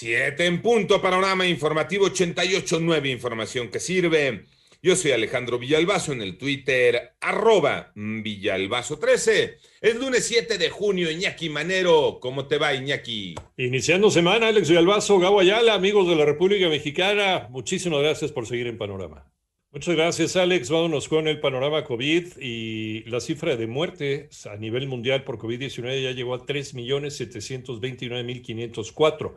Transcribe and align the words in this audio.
Siete 0.00 0.46
en 0.46 0.62
punto, 0.62 1.02
panorama 1.02 1.46
informativo 1.46 2.06
88.9, 2.06 3.10
información 3.10 3.68
que 3.68 3.80
sirve. 3.80 4.46
Yo 4.82 4.96
soy 4.96 5.12
Alejandro 5.12 5.58
Villalbazo 5.58 6.14
en 6.14 6.22
el 6.22 6.38
Twitter, 6.38 7.16
arroba 7.20 7.92
Villalbazo13. 7.94 9.56
Es 9.82 9.96
lunes 9.96 10.26
7 10.26 10.56
de 10.56 10.70
junio, 10.70 11.10
Iñaki 11.10 11.50
Manero. 11.50 12.16
¿Cómo 12.18 12.46
te 12.46 12.56
va, 12.56 12.72
Iñaki? 12.72 13.34
Iniciando 13.58 14.10
semana, 14.10 14.48
Alex 14.48 14.70
Villalbazo, 14.70 15.18
Gabo 15.18 15.40
Ayala, 15.40 15.74
amigos 15.74 16.08
de 16.08 16.16
la 16.16 16.24
República 16.24 16.70
Mexicana. 16.70 17.48
Muchísimas 17.50 18.00
gracias 18.00 18.32
por 18.32 18.46
seguir 18.46 18.68
en 18.68 18.78
Panorama. 18.78 19.30
Muchas 19.70 19.96
gracias, 19.96 20.34
Alex. 20.34 20.70
Vámonos 20.70 21.08
con 21.08 21.28
el 21.28 21.40
panorama 21.40 21.84
COVID 21.84 22.38
y 22.40 23.04
la 23.04 23.20
cifra 23.20 23.56
de 23.56 23.66
muertes 23.66 24.46
a 24.46 24.56
nivel 24.56 24.88
mundial 24.88 25.24
por 25.24 25.36
COVID-19 25.36 26.02
ya 26.02 26.12
llegó 26.12 26.32
a 26.32 26.46
3.729.504. 26.46 29.34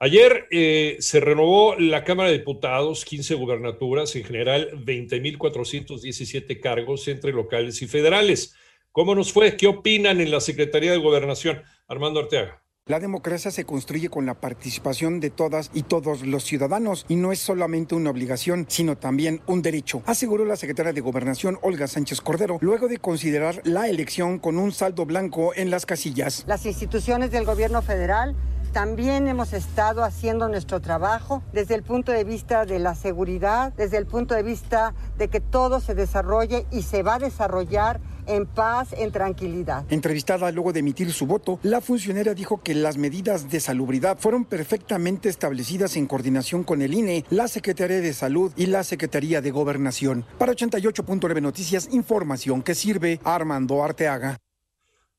Ayer 0.00 0.48
eh, 0.50 0.96
se 0.98 1.20
renovó 1.20 1.76
la 1.78 2.02
Cámara 2.02 2.30
de 2.30 2.38
Diputados, 2.38 3.04
15 3.04 3.36
gubernaturas, 3.36 4.16
en 4.16 4.24
general 4.24 4.70
20.417 4.84 6.58
cargos 6.58 7.06
entre 7.06 7.30
locales 7.30 7.80
y 7.80 7.86
federales. 7.86 8.56
¿Cómo 8.94 9.14
nos 9.14 9.32
fue? 9.32 9.56
¿Qué 9.56 9.66
opinan 9.66 10.20
en 10.20 10.30
la 10.30 10.38
Secretaría 10.42 10.92
de 10.92 10.98
Gobernación? 10.98 11.62
Armando 11.88 12.20
Arteaga. 12.20 12.62
La 12.84 13.00
democracia 13.00 13.50
se 13.50 13.64
construye 13.64 14.10
con 14.10 14.26
la 14.26 14.34
participación 14.34 15.18
de 15.18 15.30
todas 15.30 15.70
y 15.72 15.84
todos 15.84 16.26
los 16.26 16.44
ciudadanos 16.44 17.06
y 17.08 17.16
no 17.16 17.32
es 17.32 17.38
solamente 17.38 17.94
una 17.94 18.10
obligación, 18.10 18.66
sino 18.68 18.98
también 18.98 19.40
un 19.46 19.62
derecho, 19.62 20.02
aseguró 20.04 20.44
la 20.44 20.56
secretaria 20.56 20.92
de 20.92 21.00
Gobernación 21.00 21.58
Olga 21.62 21.86
Sánchez 21.86 22.20
Cordero, 22.20 22.58
luego 22.60 22.86
de 22.86 22.98
considerar 22.98 23.62
la 23.64 23.88
elección 23.88 24.38
con 24.38 24.58
un 24.58 24.72
saldo 24.72 25.06
blanco 25.06 25.54
en 25.54 25.70
las 25.70 25.86
casillas. 25.86 26.44
Las 26.46 26.66
instituciones 26.66 27.30
del 27.30 27.46
gobierno 27.46 27.80
federal 27.80 28.36
también 28.72 29.26
hemos 29.26 29.54
estado 29.54 30.04
haciendo 30.04 30.48
nuestro 30.48 30.80
trabajo 30.80 31.42
desde 31.54 31.76
el 31.76 31.82
punto 31.82 32.12
de 32.12 32.24
vista 32.24 32.66
de 32.66 32.78
la 32.78 32.94
seguridad, 32.94 33.72
desde 33.74 33.96
el 33.96 34.04
punto 34.04 34.34
de 34.34 34.42
vista 34.42 34.92
de 35.16 35.28
que 35.28 35.40
todo 35.40 35.80
se 35.80 35.94
desarrolle 35.94 36.66
y 36.70 36.82
se 36.82 37.02
va 37.02 37.14
a 37.14 37.18
desarrollar 37.20 38.00
en 38.26 38.46
paz, 38.46 38.94
en 38.96 39.10
tranquilidad. 39.12 39.84
Entrevistada 39.90 40.50
luego 40.50 40.72
de 40.72 40.80
emitir 40.80 41.12
su 41.12 41.26
voto, 41.26 41.58
la 41.62 41.80
funcionaria 41.80 42.34
dijo 42.34 42.62
que 42.62 42.74
las 42.74 42.96
medidas 42.96 43.50
de 43.50 43.60
salubridad 43.60 44.18
fueron 44.18 44.44
perfectamente 44.44 45.28
establecidas 45.28 45.96
en 45.96 46.06
coordinación 46.06 46.64
con 46.64 46.82
el 46.82 46.94
INE, 46.94 47.24
la 47.30 47.48
Secretaría 47.48 48.00
de 48.00 48.12
Salud 48.12 48.52
y 48.56 48.66
la 48.66 48.84
Secretaría 48.84 49.40
de 49.40 49.50
Gobernación. 49.50 50.24
Para 50.38 50.52
88.9 50.52 51.42
Noticias, 51.42 51.88
información 51.92 52.62
que 52.62 52.74
sirve 52.74 53.20
Armando 53.24 53.82
Arteaga. 53.82 54.38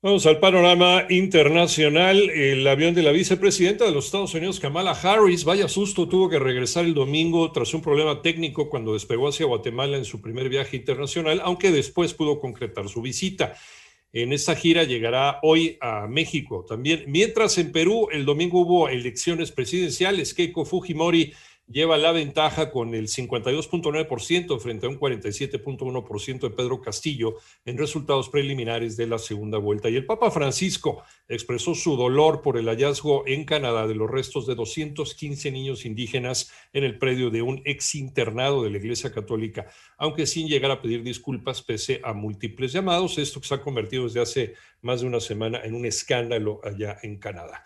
Vamos 0.03 0.25
al 0.25 0.41
panorama 0.41 1.06
internacional. 1.09 2.30
El 2.30 2.68
avión 2.68 2.94
de 2.94 3.03
la 3.03 3.14
vicepresidenta 3.14 3.86
de 3.86 3.94
los 3.94 4.08
Estados 4.08 4.34
Unidos, 4.34 4.59
Kamala 4.59 4.91
Harris, 4.91 5.46
vaya 5.46 5.69
susto, 5.69 6.09
tuvo 6.09 6.28
que 6.28 6.40
regresar 6.40 6.84
el 6.84 6.94
domingo 6.94 7.50
tras 7.53 7.74
un 7.74 7.81
problema 7.81 8.22
técnico 8.22 8.69
cuando 8.69 8.96
despegó 8.96 9.30
hacia 9.30 9.46
Guatemala 9.46 9.96
en 9.96 10.03
su 10.03 10.19
primer 10.19 10.50
viaje 10.50 10.75
internacional, 10.75 11.40
aunque 11.41 11.72
después 11.72 12.14
pudo 12.14 12.41
concretar 12.41 12.90
su 12.90 13.02
visita. 13.02 13.56
En 14.12 14.34
esta 14.34 14.58
gira 14.58 14.84
llegará 14.84 15.40
hoy 15.41 15.78
a 15.80 16.06
México 16.08 16.66
también. 16.68 17.06
Mientras 17.08 17.58
en 17.58 17.72
Perú 17.72 18.09
el 18.12 18.25
domingo 18.25 18.59
hubo 18.59 18.90
elecciones 18.90 19.53
presidenciales, 19.53 20.34
Keiko 20.34 20.66
Fujimori 20.66 21.31
lleva 21.73 21.97
la 21.97 22.11
ventaja 22.11 22.69
con 22.69 22.94
el 22.94 23.07
52.9% 23.07 24.59
frente 24.59 24.85
a 24.85 24.89
un 24.89 25.00
47.1% 25.00 26.39
de 26.39 26.50
Pedro 26.51 26.81
Castillo 26.81 27.38
en 27.66 27.79
resultados 27.79 28.29
preliminares 28.29 28.95
de 28.95 29.07
la 29.07 29.17
segunda 29.17 29.57
vuelta. 29.57 29.89
Y 29.89 29.95
el 29.95 30.06
Papa 30.06 30.29
Francisco 30.29 31.03
expresó 31.28 31.73
su 31.73 31.97
dolor 31.97 32.44
por 32.44 32.57
el 32.57 32.67
hallazgo 32.67 33.23
en 33.25 33.44
Canadá 33.44 33.88
de 33.88 33.95
los 33.95 34.09
restos 34.09 34.45
de 34.45 34.53
215 34.53 35.51
niños 35.51 35.84
indígenas 35.85 36.51
en 36.73 36.84
el 36.84 37.00
predio 37.00 37.31
de 37.31 37.41
un 37.41 37.61
ex 37.66 37.95
internado 37.95 38.63
de 38.63 38.69
la 38.69 38.78
Iglesia 38.78 39.11
Católica, 39.11 39.67
aunque 39.97 40.28
sin 40.28 40.47
llegar 40.47 40.69
a 40.69 40.81
pedir 40.81 41.01
disculpas 41.01 41.63
pese 41.63 42.00
a 42.03 42.13
múltiples 42.13 42.72
llamados. 42.72 43.17
Esto 43.17 43.41
que 43.41 43.47
se 43.47 43.55
ha 43.55 43.61
convertido 43.61 44.03
desde 44.03 44.22
hace 44.22 44.53
más 44.81 45.01
de 45.01 45.07
una 45.07 45.19
semana 45.19 45.59
en 45.63 45.73
un 45.73 45.88
escándalo 45.88 46.61
allá 46.63 47.00
en 47.01 47.17
Canadá. 47.17 47.63